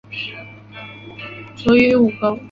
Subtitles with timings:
[1.55, 2.35] 卒于午沟。